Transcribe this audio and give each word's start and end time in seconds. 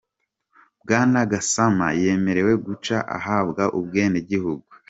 Bwana 0.83 1.19
Gassama 1.31 1.87
yemerewe 2.01 2.53
guca 2.65 2.97
ahabwa 3.17 3.63
ubwenegihugu. 3.77 4.65